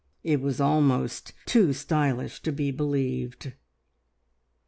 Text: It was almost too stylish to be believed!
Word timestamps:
It 0.23 0.41
was 0.41 0.59
almost 0.59 1.31
too 1.45 1.73
stylish 1.73 2.41
to 2.41 2.51
be 2.51 2.71
believed! 2.71 3.53